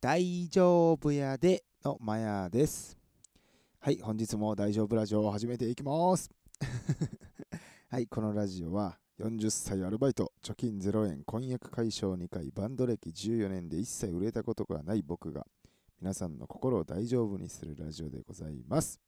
[0.00, 2.96] 大丈夫やでのマヤです。
[3.80, 6.30] はい、本日も大丈夫ラジオを始めていきます。
[7.86, 15.46] はい、このラジオは40歳アルバイト、貯金0円、婚約解消2回、バンド歴14年で一切売れたことがない僕が
[16.00, 18.98] 皆さんの心を大丈夫にするラジオでございます。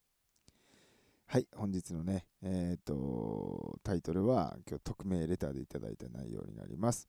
[1.25, 7.09] はい、本日のね、えっ、ー、と、タイトルは今日匿名レターでいただいた内容になります。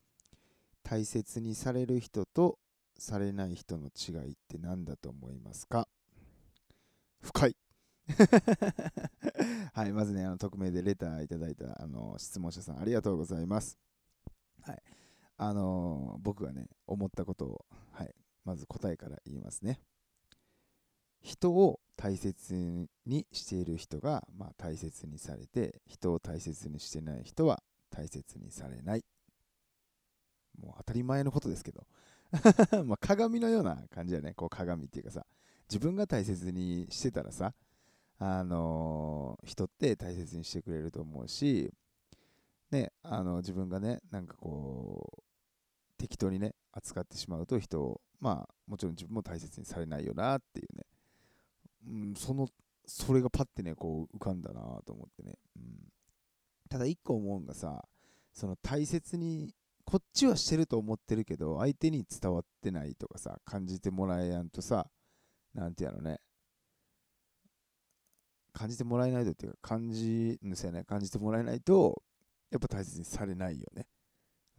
[0.83, 2.59] 大切にされる人と
[2.97, 5.87] されない人の違いって何だと思いますか？
[7.21, 7.57] 深い
[9.73, 13.77] はい、まずね、あの匿名でレターいただいたあの質問者さん、ありがとうございます。
[14.61, 14.83] はい、
[15.37, 19.79] あのー、僕がね、思ったことを、はい、まず答えから言いますね。
[21.21, 29.05] 人を大切にしている人が、まあ、大切にされて、人を大切にしてない人は大切にされない。
[30.59, 31.87] もう当たり前のことですけど。
[32.85, 34.33] ま鏡のような感じだね。
[34.33, 35.25] こう鏡っていうかさ、
[35.69, 37.53] 自分が大切にしてたらさ、
[38.19, 41.71] あのー、人って大切にしてくれると思うし、
[42.71, 45.23] ね、あの自分がね、なんかこう、
[45.97, 50.85] 適当にね、扱ってしまうと人を、まあ、もちろん自分も大切にされないよなっていうね、
[51.87, 52.47] うん、その、
[52.85, 55.37] それがパッてね、こう浮かんだなと思ってね。
[55.55, 55.63] うん、
[56.69, 57.85] ただ一個思うんがさ、
[58.33, 59.53] その大切に
[59.85, 64.87] こっちはしてると思ってるけど、相手に伝わってないとかさ、感じてもらえやんとさ、
[65.53, 66.19] なんてやろね。
[68.53, 72.03] 感じてもらえないとっていうか、感じ、ぬせね、感じてもらえないと、
[72.51, 73.87] やっぱ大切にされないよね。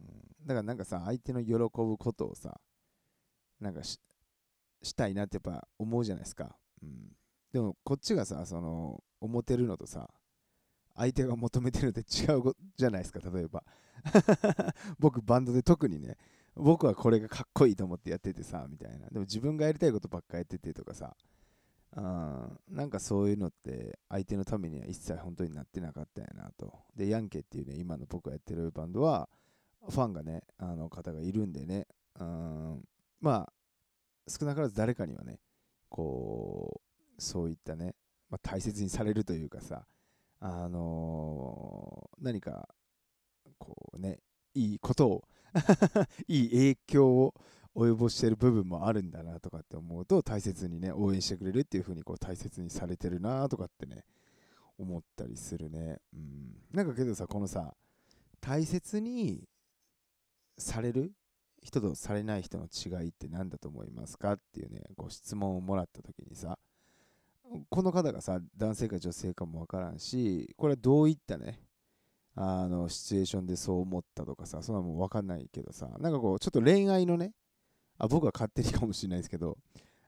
[0.01, 0.07] うん、
[0.45, 2.59] だからなんかさ、相手の喜ぶことをさ、
[3.59, 3.99] なんかし
[4.83, 6.57] したいなってやっぱ思うじゃないですか。
[6.83, 7.15] うん、
[7.51, 10.09] でもこっちがさ、その、思ってるのとさ、
[10.95, 13.63] 相手が求めてるのって違うじゃないですか、例えば。
[14.99, 16.17] 僕バンドで特にね
[16.55, 19.07] 僕はこれがかっこいいと思ってやっててさみたいな。
[19.09, 21.15] でも自分がやりたいことばっかやっててとかさ
[21.95, 26.73] うんなんかそういうのって相手のためには一切本当になってなかったんやなと。
[26.95, 29.29] でヤンケっていうね今の僕がやってるバンドは
[29.89, 31.87] ファンがねあの方がいるんでね
[32.19, 32.87] うん
[33.21, 33.53] まあ
[34.27, 35.39] 少なからず誰かにはね
[35.89, 36.81] こ
[37.17, 37.95] うそういったね、
[38.29, 39.85] まあ、大切にされるというかさ
[40.39, 42.67] あのー、何か
[43.57, 44.19] こうね、
[44.53, 45.23] いいことを
[46.27, 47.33] いい影響を
[47.75, 54.05] 及ぼしてる部分もあるんだなとかって思うと大切にね応援してくれるっていう風にこう大切にされてるなとかってね
[54.77, 55.99] 思ったりするね。
[56.13, 56.55] うん。
[56.71, 57.75] なんかけどさこのさ
[58.39, 59.47] 大切に
[60.57, 61.11] される
[61.61, 66.57] 人とされない人の違いって何だと思いますかっていうねご質問をもらった時にさ
[67.69, 71.59] この方がさ男性か女性かもわからんしこれはどういったね
[72.35, 77.31] あのシチュエーションでそう思ったとかさそんなもん分かんないけどさなんかこうちょっと恋愛のね
[77.97, 79.57] あ僕は勝手にかもしれないですけど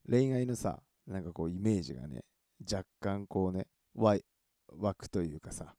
[0.10, 2.24] 恋愛のさなんかこうイメージがね
[2.70, 4.20] 若干こうね湧
[4.94, 5.74] くというかさ、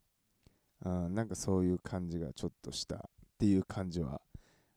[0.84, 3.00] うん、なんかそういう感じがちょっとしたっ
[3.38, 4.22] ていう感じは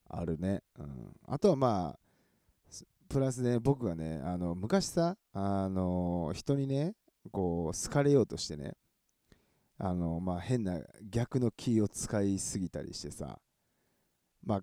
[0.10, 0.88] あるね、うん、
[1.28, 2.00] あとはまあ
[3.08, 6.96] プラスね僕がねあの昔さあの人にね
[7.32, 8.74] こう好かれようとしてね
[9.84, 13.40] あのまあ変な逆の気を使いすぎたりしてさ
[14.44, 14.62] まあ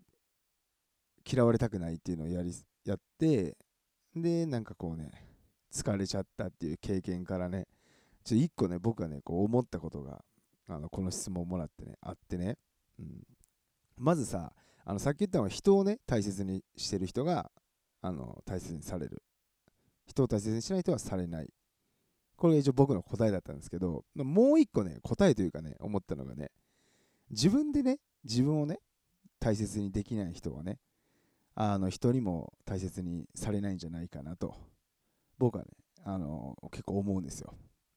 [1.28, 2.52] 嫌われたくないっていうのをやり
[2.84, 3.56] やって
[4.14, 5.10] でなんかこうね
[5.74, 7.66] 疲れちゃったっていう経験からね
[8.24, 10.20] ちょっと一個ね僕がねこう思ったことが
[10.68, 12.56] あのこの質問をもらってねあってね、
[13.00, 13.22] うん、
[13.96, 14.52] まずさ
[14.84, 17.50] あのさっき言ったのは人をね大切にしてる人が
[18.02, 19.22] あの大切にされる。
[20.06, 21.48] 人を大切にしない人はされない。
[22.38, 26.52] これが一応僕の答えだったんですけど、もう一個ね、答えというかね、思ったのがね、
[27.30, 28.78] 自分でね、自分をね、
[29.40, 30.78] 大切にできない人はね、
[31.56, 34.54] あの人にも大切にされないんじゃないかなと、
[35.36, 35.70] 僕はね、
[36.04, 37.54] あの結構思うんですよ。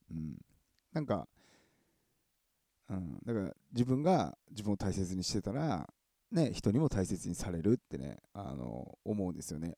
[0.09, 0.37] うん。
[0.91, 1.27] なんか、
[2.89, 5.87] うん、だから自分が自分を大切にしてたら、
[6.31, 9.77] ね、人にも大切にされるってね、あの思うんですよね。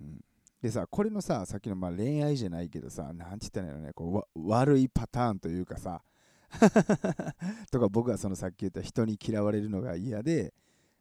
[0.00, 0.24] うん
[0.62, 6.02] でさ、これのさ、さっきのまあ恋愛じゃないけどさ、なんて言ったらいいのね、こう悪いパターンというかさ、
[7.72, 10.54] とか僕はそのさっき言った人に嫌われるのが嫌で、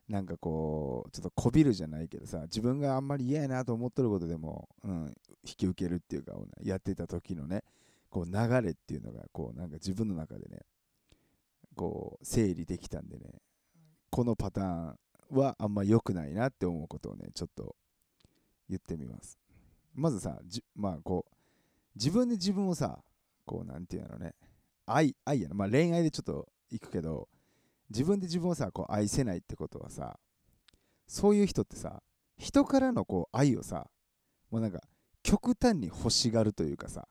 [0.07, 5.13] なんかこう、ちょっとこびるじゃないけどさ、自分があんまり嫌やなと思っとることでも、うん、
[5.45, 6.33] 引き受けるっていうか、
[6.63, 7.63] やってた時のね、
[8.09, 10.61] こう流れっていうのが、こうなんか自分の中でね、
[11.75, 13.41] こう整理できたんでね、
[14.09, 14.99] このパターン
[15.29, 17.75] はあんま良くないなって思うことをね、ちょっと
[18.67, 19.40] 言ってみます。
[19.93, 21.35] まずさじ、まあこう、
[21.95, 22.99] 自分で自分をさ、
[23.45, 24.35] こう、なんていうのね、
[24.85, 25.55] 愛、愛やな。
[25.55, 27.27] まあ恋愛でちょっと行くけど、
[27.89, 30.17] 自分で自分をさ、こう愛せないってことはさ、
[31.07, 32.01] そういう人ってさ、
[32.37, 33.87] 人からのこう愛をさ、
[34.49, 34.81] もうなんか
[35.23, 37.07] 極端に欲しがるというかさ、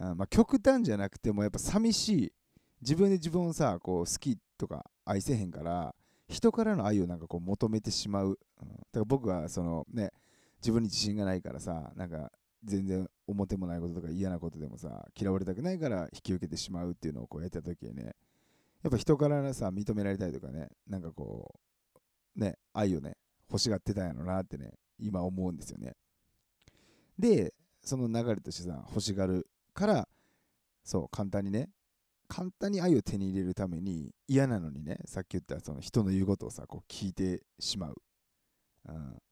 [0.00, 2.32] あまあ、極端じゃなくてもやっぱ寂しい
[2.80, 5.94] 自分で自分をさこう好きとか愛せへんから
[6.28, 10.10] 人からの愛をなんかこう求めてしまう、うん、だから僕はそのね
[10.66, 12.32] 自分に自信がないからさなんか
[12.64, 18.16] 全然表もないこととか嫌なことでもさ嫌われたくないから引き受けてしまうっていうのをこうやった時にね
[18.82, 21.54] やっぱ人からさ認められたりとかねなんかこ
[22.36, 23.14] うね愛をね
[23.48, 25.92] 欲しがってたんやろなってね今思うんですよね。
[27.16, 30.08] でその流れとしてさ欲しがるから
[30.82, 31.70] そう簡単にね
[32.26, 37.94] 簡単に愛を手に入れるために嫌なのにねさっき言ったその人の言うことをさこう聞いてしまう、
[38.88, 39.22] うん、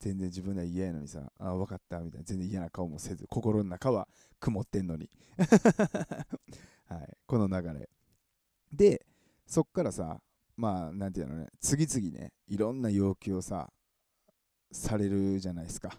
[0.00, 4.08] 全然自分では嫌やのにさあ分かったみたいな全然嫌な顔もせず心の中は
[4.40, 5.08] 曇ってんのに。
[6.88, 7.88] はい、この流れ。
[8.72, 9.06] で
[9.46, 10.20] そっからさ
[10.56, 13.70] まあなんていうのね次々ねいろんな要求をさ
[14.72, 15.90] されるじゃないですか、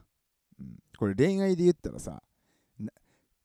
[0.60, 2.24] うん、これ恋愛で言ったらさ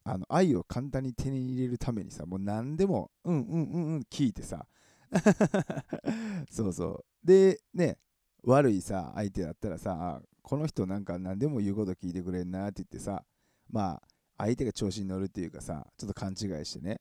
[0.05, 4.67] あの愛を簡単に手に入れるためにさもう何でもうんうんうんうん聞いてさ。
[6.51, 7.27] そうそう。
[7.27, 7.99] でね
[8.45, 13.25] 悪いさ相手だったらさこの人なんか何でも言うこと聞いてくれんなって言ってさ
[13.69, 14.03] まあ
[14.39, 17.01] 相手が調子に乗るっていうかさちょっと勘違いしてね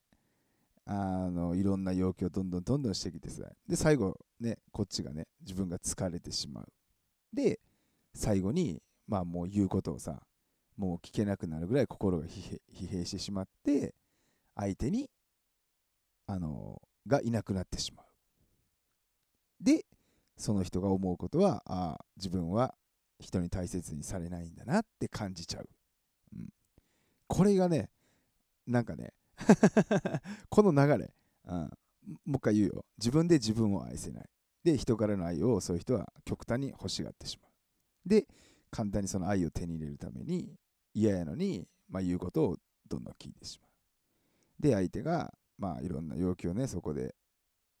[0.84, 6.66] あのいろんな要求をどんどんどんどんしてきてさで最後ねこっちがね自分が疲れてしまう。
[7.32, 7.60] で
[8.16, 10.20] 最後にまあもう言うことをさ
[10.76, 12.58] もう聞けなくなるぐらい心が疲
[12.88, 13.94] 弊してしまって
[14.56, 15.08] 相手に
[16.26, 18.06] あのがいなくなってしまう。
[19.62, 19.86] で
[20.36, 22.74] その人が思うことはあ自分は
[23.18, 25.68] 人に大切にされないんだなって感じちゃう、
[26.34, 26.48] うん、
[27.26, 27.90] これがね
[28.66, 29.12] なんかね
[30.48, 31.14] この流れ、
[31.44, 31.60] うん、
[32.24, 32.84] もう一回言うよ。
[32.98, 34.28] 自分で自分を愛せない。
[34.64, 38.08] で人からの愛をそういう人は極端に欲しがってしまう。
[38.08, 38.26] で
[38.70, 40.56] 簡単にその愛を手に入れるために
[40.94, 42.56] 嫌やのに、まあ、言うことを
[42.88, 44.62] どんどん聞いてしまう。
[44.62, 47.14] で相手がまあいろんな要求をねそこで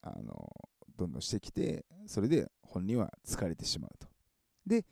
[0.02, 0.52] あの
[0.96, 4.06] どんどんしてきてそれで本人は疲れてしまうと。
[4.66, 4.84] で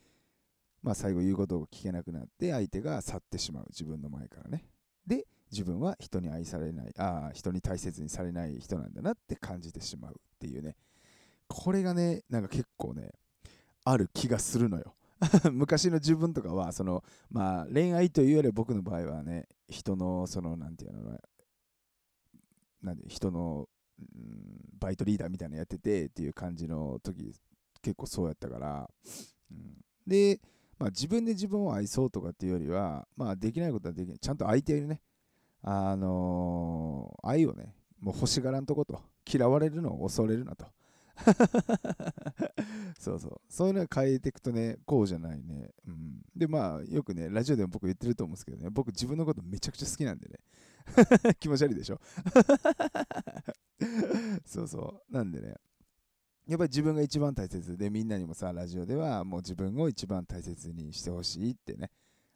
[0.85, 3.65] まあ最後言うことを聞けなくなって相手が去ってしまう。
[3.69, 4.65] 自分の前からね。
[5.07, 6.93] で自分は人に愛されない。
[6.99, 10.75] ああ人に大切にされない人なんだなって感じてしまうっていうね。
[11.47, 13.13] これがねなんか結構ね
[13.83, 14.93] ある気がするのよ。
[15.51, 21.19] 昔の自分とかはそのまあ恋愛というより僕の場合はね人のそのなんていうのな。
[22.93, 23.67] んで人の、
[24.77, 27.33] バイトリーダーみたいなのやっててっていう感じの時
[27.81, 28.89] 結構そうやったから、
[29.51, 30.41] うん、で、
[30.77, 35.01] まあ、自分で自分を愛そうとかっていうよりはまあできないことはできないちゃんと相手にね
[35.61, 39.01] あのー、愛をねもう欲しがらんとこと
[39.31, 40.65] 嫌われるのを恐れるなと
[42.99, 43.41] そうそう。
[43.49, 45.71] そういうのを変えていくとね、こうじゃないね。
[45.87, 46.21] うん。
[46.35, 50.39] で、まあ、よくね、ラジオでも僕言ってると思うんですけどね、僕自分のことめちゃくちゃ好きなんでね。
[51.39, 51.99] 気持ち悪いでしょ？
[54.45, 55.13] そうそう。
[55.13, 55.55] なんでね、
[56.47, 61.89] やっぱり自分が一番大切で、みんなにもさ、ラジオではもう自分を一番大切にしてほしいってね。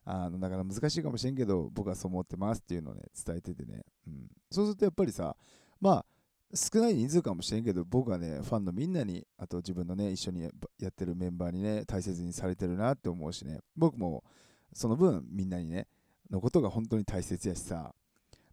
[0.05, 3.83] あのだから難しいかもしれんけど、僕はそう思ってますっていうのをね、伝えててね。
[4.07, 5.35] うん、そうするとやっぱりさ、
[5.79, 6.05] まあ、
[6.55, 10.41] 少ない人数かもしれんけど、僕はね、ファンのみんなに、あと自分のね、一緒に
[10.79, 14.23] やってるメンバーにね、大切にされてるなって思うしね、僕も
[14.73, 15.87] その分みんなにね、
[16.31, 17.93] のことが本当に大切やしさ、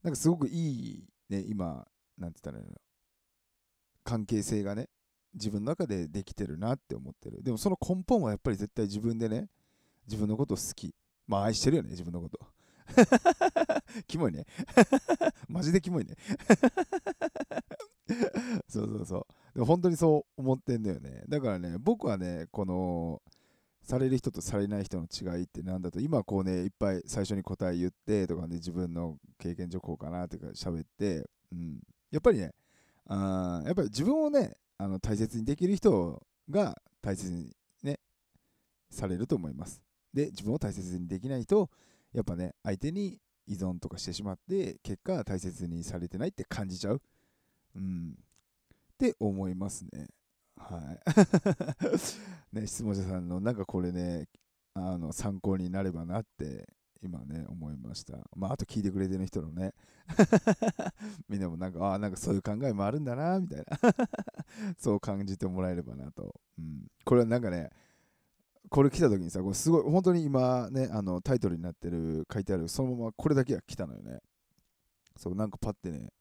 [0.03, 1.87] なんかすごくいい、ね、今、
[2.19, 2.77] なんて言ったらいいの、
[4.05, 4.91] 関係性がね、
[5.37, 7.43] 自分の中でできてるなって思ってる。
[7.43, 9.49] でもその根本はやっぱり絶対自分でね、
[10.07, 10.95] 自分のこと好き。
[11.27, 12.41] まあ愛してるよね、自分のこと。
[14.07, 14.47] キモいね。
[15.49, 16.17] マジでキモいね。
[18.69, 19.27] そうそうそう。
[19.55, 21.25] でも本当にそう思ってんだよね。
[21.29, 23.23] だからね、僕はね、この、
[23.83, 32.53] される人とされない人の違いって何だと、今こうね、いっぱい最初に答え言ってとかね、自分の経験上こうかなとか喋って、うん、やっぱりね、
[33.07, 37.99] あやっぱり自分をね、あの大切にできる人が大切にね、
[38.91, 39.83] されると思います。
[40.13, 41.71] で、自分を大切にできない人、
[42.13, 47.03] やっぱね、相手に依存とかしてしまって、結果大切にされてないって感じちゃう。
[47.77, 48.17] うん。
[48.95, 50.09] って思いますね。
[50.57, 50.97] は
[52.53, 52.57] い。
[52.57, 54.29] ね、質問者さんの、なんかこれね、
[54.75, 56.69] あの参考になればなって
[57.07, 58.19] 今ね、思いました。
[58.37, 59.73] まあ、あと聞いてくれてる人のね、
[61.29, 63.79] みんなもなんか、ああ、なんかそういう考えもあるんだな、みたいな
[64.79, 66.35] そう感じてもらえればなと。
[66.59, 66.87] うん。
[67.05, 67.71] これはなんかね、
[68.69, 74.21] これ来た時にさ、これすごい、本当に今ね、あのタイトルになってる、書いてある、そのままこれだけが来たのよね。
[75.17, 76.13] そう、なんかパッてね、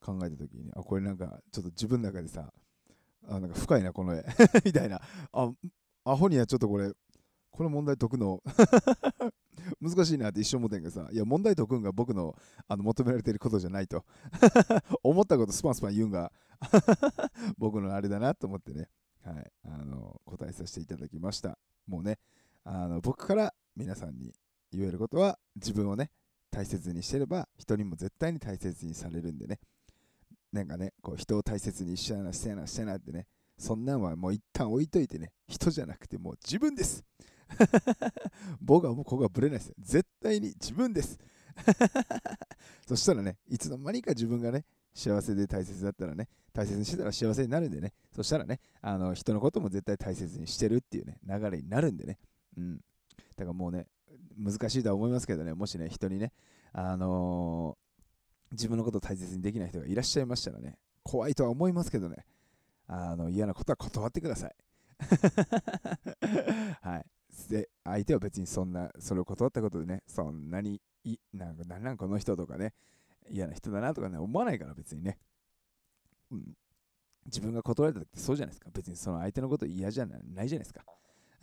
[0.00, 2.52] 考えた時に、あ、これなんか、ちょっと自分の中でさ、
[3.26, 4.24] あなんか深いな、この絵
[4.64, 5.00] みたいな。
[5.32, 5.52] あ、
[6.04, 6.92] アホにはちょっとこれ、
[7.50, 8.42] この問題解くの？
[9.80, 12.34] 難しいなって一生思ってんけどさ、いや、問題解くんが僕の
[12.68, 14.04] あの求められてることじゃないと。
[15.02, 16.32] 思ったことスパンスパン言うんが
[17.58, 18.88] 僕のあれだなと思ってね、
[19.22, 21.58] はい、あの答えさせていただきました。
[21.86, 22.18] もうね、
[22.64, 24.34] あの僕から皆さんに
[24.72, 26.10] 言えることは、自分をね、
[26.50, 29.60] 大切にしてれば、人にも絶対に大切にされるんでね、
[30.52, 33.26] なんかね、こう人を大切にしちゃな、してやな、してなってね、
[33.58, 37.04] そんなんはもう一旦置いといてね、人じゃなくてもう自分です。
[38.60, 39.74] 僕はもうここはぶれないです。
[39.78, 41.18] 絶対に自分です。
[42.86, 52.18] そしたらね、いつの間にか自分がね、幸せで大切だったらね、大切にしてたら幸せになるんでね、そしたらね、あの人のことも絶対大切にしてるっていうね、流れになるんでね。
[52.56, 52.76] うん。
[53.36, 53.86] だからもうね、
[54.36, 56.32] 難しいとは思いますけどね、もしね、人にね、
[56.72, 62.24] あのー、自分のことを大切にできない人がいらっしゃいましたらね、怖いとは思いますけどね、
[62.86, 64.54] あの嫌なことは断ってください。
[66.82, 67.06] はい。
[67.48, 72.74] で、相手は別にそんな、それを断ったことでね、そんなにい、なんか、なんなんこの人とかね、
[73.28, 75.18] 嫌な人だなとかね、思わないから別にね。
[76.30, 76.54] うん。
[77.26, 78.70] 自分が断られた時ってそうじゃないですか。
[78.72, 80.84] 別にその相手のこと嫌じゃないじゃないですか。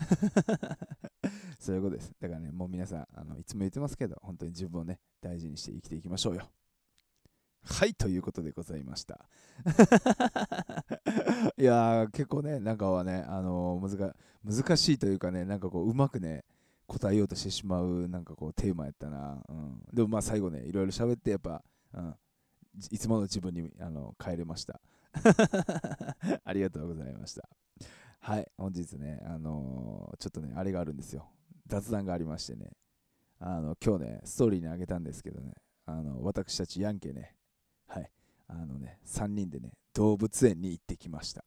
[1.59, 2.13] そういうことです。
[2.19, 6.49] だからね、もう皆さん、あのいつも言ってますけど、本当に自分をね、大事にして生きていきましょうよ。
[7.63, 9.27] はい、ということでございました。
[11.57, 16.45] いやー、結構ね、なんかはね、あのー、難しいというかね、なんかこう、うまくね、
[16.87, 19.43] 答えようとしてしまう、なんかこう、テーマやったな。
[19.47, 22.15] うん、でもまあ、最後ね、いろいろ喋って、やっぱ、うん、
[22.89, 24.79] いつもの自分にあの帰れました。
[26.43, 27.49] ありがとうございました。
[28.19, 31.29] はい、本日ね、あのー、ちょっとね、あれがあるんですよ。
[31.67, 32.71] 雑談がありましてね、
[33.39, 35.53] あの今日ね、ストーリーにあげたんですけどね、
[35.85, 37.35] あの私たちヤンケね、
[38.53, 41.45] あのね、3人でね、動物園に行ってきました。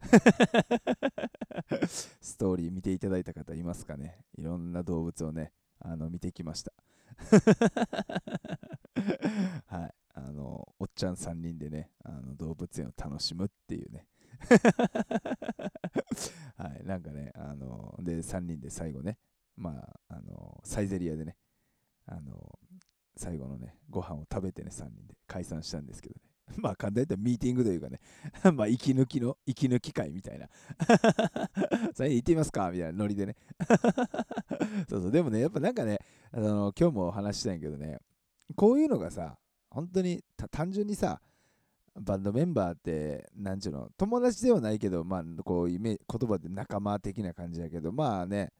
[2.20, 4.24] ストーリー見ていただいた方いますかね？
[4.36, 6.72] いろんな動物をね、あの見てきました。
[9.66, 14.08] はい、あの、おっちゃん3人でね、あの動物園を楽しむっていうね。
[16.56, 19.18] はい、なんかね、あの、で、3人で最後ね、
[19.56, 21.36] まあ、あの、サイゼリアでね、
[22.06, 22.58] あの、
[23.20, 26.20] 最後のね、ご飯を食べてね、3人で解散したんですけどね。
[26.56, 28.00] まあ、簡単に言ったらミーティングというかね、
[28.54, 30.48] まあ、息抜きの、息抜き会みたいな。
[31.94, 33.36] それ行ってみますかみたいなノリでね。
[34.88, 35.98] そうそう、でもね、やっぱなんかね、
[36.32, 37.98] あの今日もお話したんやけどね、
[38.56, 41.20] こういうのがさ、本当に単純にさ、
[41.94, 48.52] バンドメンバーって、なんちゅうの、友達ではないけど、まあ、こう、イメ言葉で仲間的な感じやけど、まあね、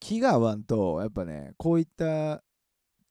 [0.00, 2.42] 気が合わんと、やっぱね、こういった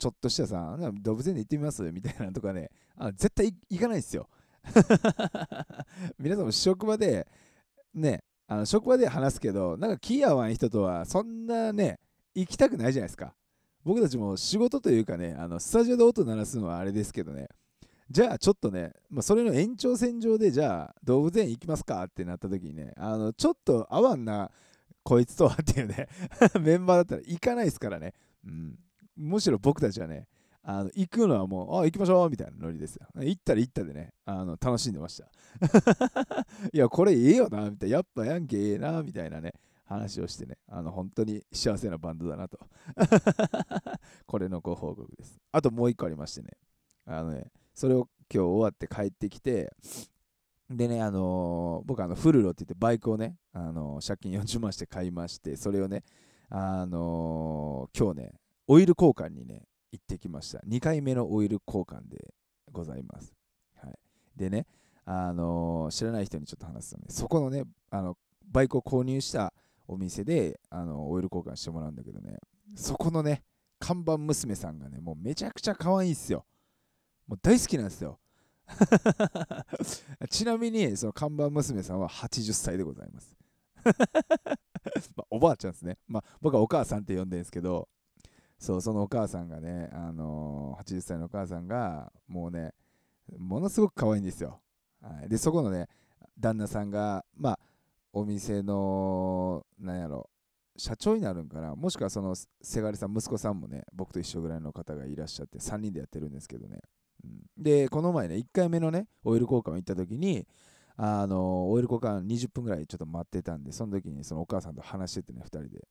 [0.01, 1.83] ちょっとしたさ、動物園で行ってみます？
[1.91, 4.27] みたいなとかね、あ絶対行かないですよ。
[6.17, 7.27] 皆さんも職場で、
[7.93, 11.99] ね、あの職場で話すけど、なんか気合わん人とはそんなね、
[12.33, 13.35] 行きたくないじゃないですか。
[13.83, 17.47] 僕たちも仕事というかね、あのスタジオで音鳴らすのはあれですけどね、
[18.09, 22.03] じゃあちょっとね、まあ、それの延長線上でじゃあ動物園行きますか？
[22.03, 24.49] ってなった時にね、あのちょっと合わんな
[25.03, 26.07] こいつとはっていうね
[26.59, 28.15] メンバーだったら行かないですからね。
[28.43, 28.79] うん、
[29.21, 30.27] むしろ僕たちはね、
[30.63, 33.07] あの行くのはもう、あ、行きましょうみたいなノリですよ。
[33.15, 35.25] 行ったら行ったでね、あの楽しんでました。
[36.71, 37.95] いや、これええよな、みたいな。
[37.95, 39.53] やっぱヤンケええな、みたいなね、
[39.85, 42.59] 話をしてね、あの本当に幸せなバンドだなと。
[44.27, 45.39] これのご報告です。
[45.51, 46.49] あともう一個ありましてね、
[47.05, 49.73] あのね、それを今日終わって帰ってきて、
[50.69, 56.03] でね、あのー、僕あのフルロって言ってバイクをね、あのー、借金40万して買いまして、それをね、
[56.49, 58.40] あのー、今日ね、
[58.71, 60.59] オイル交換にね、行ってきました。
[60.59, 62.33] 2回目のオイル交換で
[62.71, 63.33] ございます。
[63.75, 63.93] はい、
[64.37, 64.65] でね、
[65.03, 68.15] あの知らない人にちょっと話すとね、そこのね、あの
[68.49, 69.51] バイクを購入した
[69.89, 72.37] お店であのオイル交換してもらうんだけどね、
[72.73, 73.43] そこのね、
[73.77, 76.45] 看板娘さんがね、もうめちゃくちゃ可愛いんすよ。
[77.27, 78.21] もう大好きなんですよ。
[80.31, 83.35] ちなみに、その看板娘さんは80歳でございます。
[85.17, 85.97] まあ、おばあちゃんですね。
[86.07, 87.89] まあ、僕はお母さんって呼んでるんですけど、
[88.61, 92.73] そうそのお母さんがね、あのー、80歳のお母さんがもうね
[93.35, 94.59] ものすごく可愛いんですよ、
[95.01, 95.87] はい、でそこのね
[96.39, 97.59] 旦那さんがまあ
[98.13, 100.29] お店のなんやろ
[100.77, 101.75] 社長になるんかな。
[101.75, 106.79] もしくはそのせがれさん息子さんもね僕と一緒ぐらいの方がいらっしゃって3人でやってるんですけどね、
[107.23, 110.47] うん、でこの前ね1回目のねオイル交換を行った時に
[110.97, 115.87] あのオイル交換20分ぐらいちょっと待ってたんでその時にそのお母さんと話しててね2人で。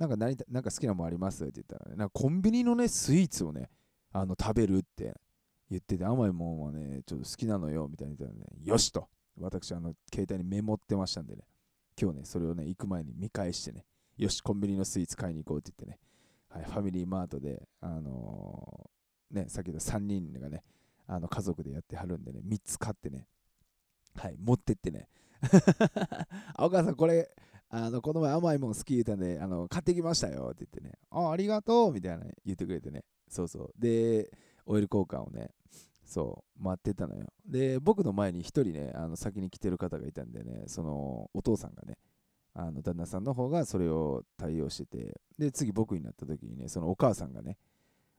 [0.00, 1.44] なんか何なんか好きなもんあります？
[1.44, 3.68] って言ったらね、なんかコンビニのね、スイーツをね、
[4.12, 5.14] あの食べるって
[5.68, 11.42] 言ってて、甘いもんはね、ちょっと好きなのよ、みたいな言ったらね、よしと、私、あの、携帯にメモってましたんでね、
[12.00, 13.84] 今日ね、それをね、行く前に見返してね、
[14.16, 15.98] よし、コンビニのスイーツ買いに行こうって言ってね、
[16.48, 20.64] はい、ファミリーマートで、あのー、ね、さっきの3人がね、
[21.06, 23.26] あの家族でやってはるんでね、3つ買ってね、
[24.16, 25.08] はい、持ってってね、
[26.58, 27.30] お母さん、これ、
[27.72, 33.72] あのこの前甘いもん好き言うたんで、あの買ってきましたよって言ってね、あありがとうみたいな言ってくれてね、そうそう。
[33.78, 34.30] で、
[34.66, 35.50] オイル交換をね、
[36.04, 37.26] そう、待ってたのよ。
[37.46, 41.96] で、僕の前に1人ね、あの先に来てる方がいたんでね、そのお父さんがね、
[42.54, 47.56] あの旦那さんの方がそれを対応してて、で、次僕になった時にね、そのお母さんがね、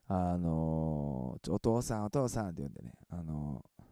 [0.08, 3.84] あのー、お父さん、お父さんって呼んでね、あのー、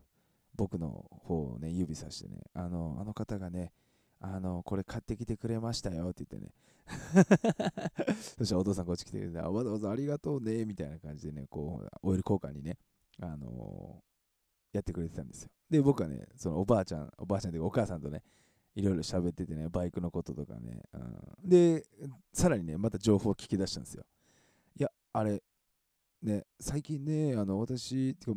[0.56, 3.74] 僕の方をね、指さしてね、あのー、あの方がね、
[4.22, 6.54] あのこれ買ってきてくれましたよって言ってね。
[8.38, 12.78] そしたらお父さんこっち来てくれて、わざわざありがとうね、みたいな感じでね、こう、オイル交換にね、
[13.22, 14.02] あの
[14.74, 15.52] やってくれてたんですよ。
[15.70, 18.24] で、僕はね、そのおばあちゃん、おばあちゃんというかお母さんとね、
[18.76, 21.86] いろいろ喋っててね、バイクのこととかね、うん、で、
[22.34, 24.06] さらにね、また情報を聞き出したんですよ。
[24.78, 25.44] いや、あれ、
[26.22, 28.34] ね、最近ね、あの、私、てか、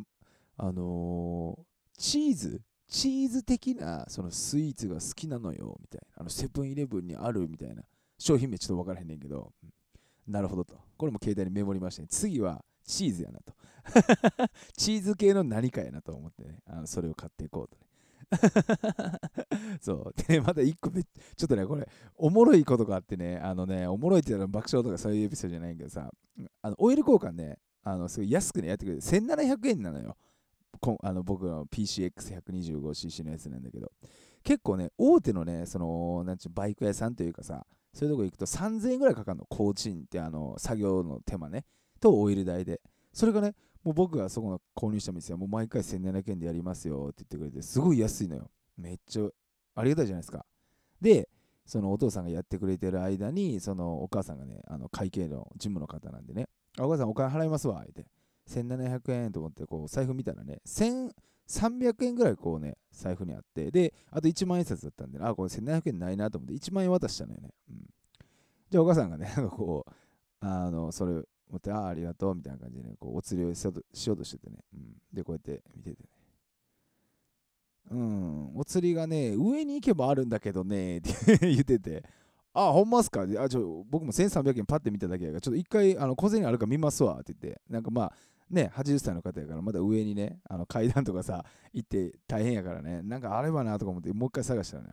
[0.57, 6.21] あのー、チーズ、チーズ的なそのスイーツが好きなのよ、みたいな。
[6.21, 7.83] あの、セブンイレブンにあるみたいな。
[8.17, 9.51] 商品名ちょっと分からへんねんけど、
[10.27, 10.79] なるほどと。
[10.97, 12.07] これも携帯にメモりましたね。
[12.09, 13.53] 次はチーズやなと。
[14.77, 17.87] チーズ系の何かやなと思ってね、あのそれを買っていこうとね。
[19.81, 20.23] そう。
[20.27, 26.11] で、また一個めちょっとね、これ、おもろいことがあってね、あのね、おもろいって言ったら爆笑とかそういうエピソードじゃないけどさ、
[26.61, 30.15] あのオイル交換ね、あのすごい安くね、やってくれて、1700円なのよ。
[30.79, 33.91] こあの僕の PCX125cc のやつなんだけど、
[34.43, 41.65] 結構ね、大手のね、その、なんちゅう、バイク屋さんというかさ、そういうとこ行くと3000円ぐらいかかるの、工賃ってあの、作業の手間ね、
[41.99, 42.81] とオイル代で。
[43.13, 48.49] それがね、もう僕がそこの購入した店はもう毎回1700円でやりますよって言ってくれて、すごい安いのよ。
[48.77, 49.27] めっちゃ
[49.75, 50.45] ありがたいじゃないですか。
[50.99, 51.29] で、
[51.65, 56.47] そのお父さんがやってくれてる間に、そのお母さんがね、あの会計の事務の方なんでね、
[56.79, 58.05] お母さんお金払いますわ、って。
[58.47, 67.49] 1700円と思って、こう、財布見たらね、1300円ぐらいこうね、財布にあって、で、あと1万円札だったんで、あ、これ1700円ないなと思って、1万円渡したのよね。
[67.69, 67.89] うん。
[68.69, 69.91] じゃあお母さんがね、なんかこう、
[70.39, 71.23] あの、それ思
[71.57, 74.93] って、ああ、ありがとうみたいな感じで、ね、こうお釣りをしようとしててね、うん。
[75.13, 76.09] で、こうやって見ててね。
[77.91, 82.03] うん、お釣りがね、上に行けばあるんだけどね、 って言ってて、
[82.53, 83.25] あ、ほんますか？
[83.39, 88.13] あちょ僕も1300円パッて見ただけやから、ちょっと一回、あの小銭あるか見ますわって言って、なんかまあ、
[88.49, 94.89] ね、80歳の方やから、まだ上にね、あの階段とかさ、行って大変やからね、なんかあればなとか思って、もう一回探したらね、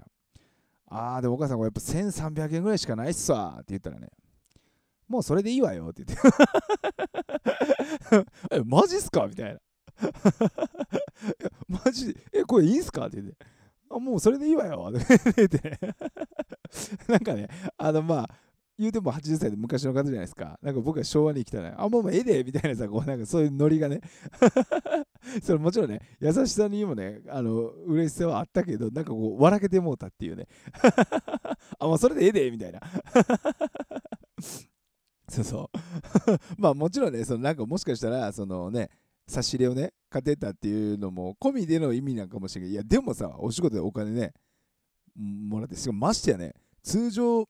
[0.87, 4.09] あー、でもお母さん、これやっぱ1300円ぐらいしかないっすわって言ったらね、
[5.09, 6.29] もうそれでいいわよって言って。
[8.57, 9.27] え、マジっすか？
[9.27, 9.61] みたいな。
[11.85, 13.07] マジえ、これいいんすか？
[13.07, 13.37] って言って。
[13.91, 15.79] あ、もうそれでいいわよって言って。
[17.09, 18.31] なんかね、あのまあ、
[18.81, 20.59] 言うても80歳で昔の方じゃないですか。
[20.63, 24.01] なんか僕は昭和に来たら、あ、もうええでみたいなさ、こうなんかそういうノリがね。
[25.45, 30.49] それもちろんね、優しさにもね、あの、嬉しさはあったけど、なんかこう、笑けてもうたっていうね。
[31.79, 32.81] あ、もうそれでええでみたいな。
[35.29, 35.79] そうそう
[36.59, 38.89] まあもちろんね、そのなんかもしかしたら、そのね、
[39.29, 42.71] 差し入れをね、勝てたっていうのも込みでの意味なんかもしれない。
[42.71, 44.33] いや、でもさ、お仕事でお金ね、
[45.15, 47.47] もらって、しかもましてやね、通常、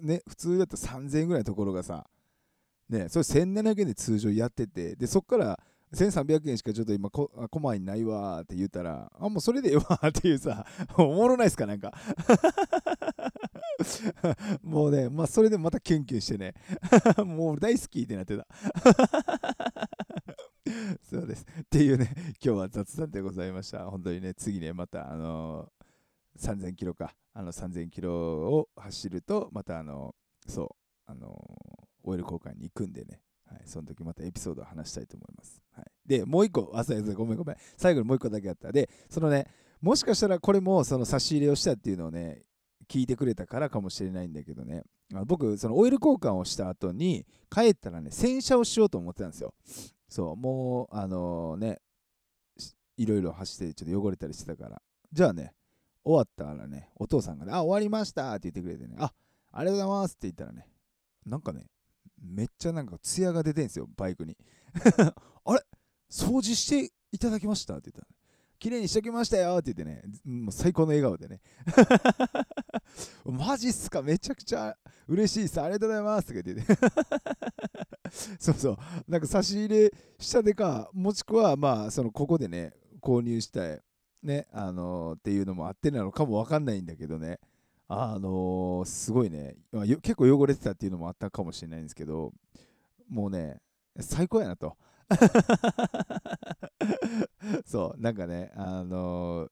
[0.00, 2.06] ね、普通だったら3000円ぐらいのところがさ、
[2.88, 5.58] ね、それ1700円で通常やってて、で、そっから
[5.94, 10.66] 1300円しかちょっと今こ、コマにないわって言ったら、あ、もうそれでええわっていうさ、
[10.98, 11.92] おもろないっすか、なんか
[14.62, 16.54] もうね、まあそれでまたキュンキュンしてね、
[17.24, 18.46] もう大好きってなってた。
[21.02, 21.46] そうです。
[21.60, 22.10] っていうね、
[22.44, 23.86] 今日は雑談でございました。
[23.90, 25.83] 本当にね、次ね、また、あのー、
[26.38, 30.14] 3000キロか、あの3000キロを走ると、また、あの、
[30.46, 30.68] そう、
[31.06, 31.36] あの、
[32.02, 35.62] オイル交換に行くんでね、はい、その時またエピソードを話したいと思います。
[35.72, 38.72] はい、で、もう一個、あ、そうごめんごめん、最後にもう一個だけあった。
[38.72, 39.46] で、そのね、
[39.80, 42.42] もしかしたらこれもその差し入れをしたっていうのをね、
[42.88, 44.82] 聞いてくれたからかもしれないんだけどね、
[45.26, 49.54] 僕、そのオイル交換をした後に、帰ったらね、洗車をしようと思ってたんですよ。
[50.08, 51.80] そう、もう、あのー、ね、
[52.96, 54.82] いろいろ走ってちょっと汚れたりしてたから。
[55.12, 55.52] じゃあね、
[56.04, 59.12] 終わったらね、お父さんがね、あ、終わりましたって言ってくれてね、あ、
[59.52, 60.66] ありがとうございますって言ったらね、
[61.24, 61.66] なんかね、
[62.22, 64.36] めっちゃなんか艶が出てんすよ、バイクに。
[65.44, 65.60] あれ？
[66.10, 67.74] 掃除していただきました？
[67.74, 68.16] って言ったら、ね、
[68.58, 71.40] 綺麗にしときましたよって言ってね、もう最高の笑顔でね。
[73.24, 74.02] マジっすか？
[74.02, 74.76] めちゃくちゃ
[75.08, 75.60] 嬉しいっす。
[75.60, 76.78] ありがとうございますって言ってね。
[78.38, 78.78] そうそう。
[79.08, 83.80] なんか差し入れしたでか、もしくはまあ、そのここでね、購入したい、
[84.24, 87.38] ね、あのー、っていうのもあってなのかもわかんないんだけどね。
[87.86, 92.32] あのー、すごいね、まあ、結構汚れてたっていうのもあったかもしれないんですけど、
[93.08, 93.60] もうね、
[94.00, 94.76] 最高やなと。
[97.66, 99.48] そう、なんかね、あの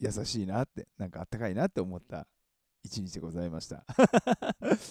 [0.00, 2.26] ー、優しいなって、なんかあったかいなって思った
[2.92, 3.84] 一日でございました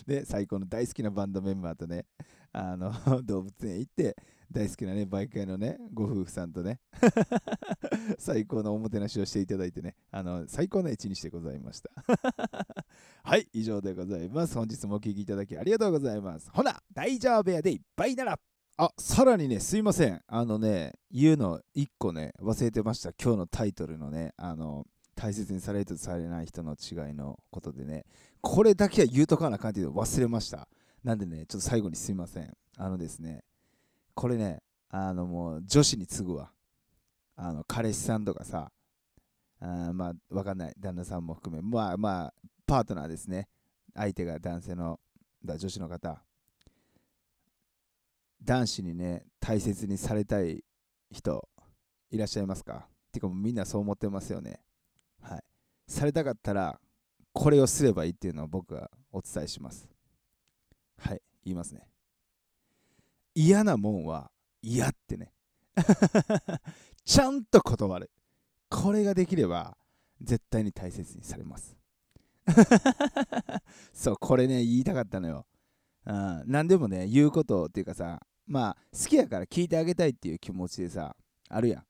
[0.07, 2.07] で、 最高の大好きなバンドメンバーとね、
[2.51, 4.17] あの 動物園行って、
[4.49, 6.79] 大好きなね、バイク屋のね、ご夫婦さんとね、
[8.17, 11.91] 最高のおもてなしをしていただいてね、あの最高の一日でございました
[13.23, 14.55] はい、以上でございます。
[14.55, 16.49] 本日もお聴きいただきありがとうございます。
[16.49, 18.39] ほな、大丈夫やでいっぱいなら
[18.77, 20.23] あ、さらにね、すいません。
[20.25, 23.13] あのね、言うの1個ね、忘れてました。
[23.13, 24.87] 今日のタイトルのね、あの、
[25.21, 28.05] 大切にされるとされない人の違いのことでね、
[28.41, 30.67] これだけは言うとかなあかんっていうの忘れました。
[31.03, 32.51] なんでね、ちょっと最後にすいません。
[32.75, 33.43] あのですね、
[34.15, 36.51] これね、あのもう女子に次ぐわ。
[37.35, 38.71] あの彼氏さんとかさ、
[39.59, 40.73] あまあ、わかんない。
[40.79, 42.33] 旦那さんも含め、まあまあ、
[42.65, 43.47] パートナーですね。
[43.93, 44.99] 相手が男性の、
[45.45, 46.19] だ女子の方。
[48.43, 50.63] 男子にね、大切にされたい
[51.11, 51.47] 人、
[52.09, 52.87] いらっしゃいますか？
[53.11, 54.59] てかもうみんなそう思ってますよね。
[55.21, 55.43] はい。
[55.87, 56.79] されたかったら、
[57.33, 59.87] これをすればいいっていうのを僕はお伝えします。
[60.97, 61.87] はい、言いますね。
[63.33, 64.31] 嫌なもんは
[64.61, 65.33] 嫌ってね。
[67.05, 68.11] ちゃんと断る。
[68.69, 69.77] これができれば、
[70.21, 71.75] 絶対に大切にされます。
[73.93, 75.45] そう、これね、言いたかったのよ。
[76.05, 81.15] うん、何でもね、言うことっていうかさ、まあ、好きやから聞いてあげたいっていう気持ちでさ、
[81.49, 81.85] あるやん。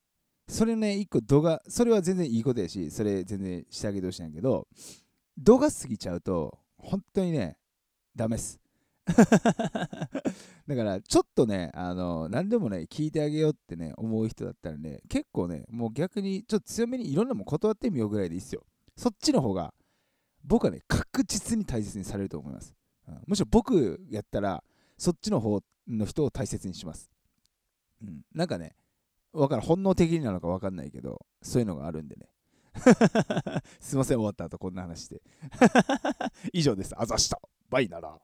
[0.51, 4.67] それね、一個度が、それは全然いいことやし、それ全然してあげてほしいんやけど、
[5.37, 7.55] 度が過ぎちゃうと、本当にね、
[8.13, 8.59] ダメっす。
[9.07, 18.65] だから、ちょっとね、あの、何でもね、聞いてあげようってね、思う人だったらね、結構ね、もう逆に、ちょっと強めにいろんなもん断ってみようぐらいでいいっすよ。
[18.97, 19.73] そっちの方が、
[20.43, 22.75] 僕はね、確実に大切にされると思います。
[23.07, 24.61] うん、むしろ僕やったら、
[24.97, 27.09] そっちの方の人を大切にします。
[28.01, 28.75] うん、なんかね、
[29.33, 32.27] わからん本能的になのか分かんないけど、そういうのがあるんでね。
[33.79, 35.21] すいません、終わった後こんな話で。
[36.53, 36.93] 以上です。
[36.97, 37.39] あざした。
[37.69, 38.19] バイなら。